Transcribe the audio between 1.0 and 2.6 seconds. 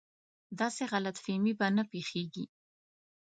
فهمي به نه پېښېږي.